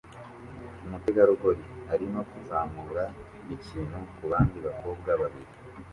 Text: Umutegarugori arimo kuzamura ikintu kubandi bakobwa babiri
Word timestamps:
Umutegarugori 0.85 1.63
arimo 1.93 2.19
kuzamura 2.29 3.03
ikintu 3.55 3.97
kubandi 4.17 4.57
bakobwa 4.65 5.09
babiri 5.21 5.51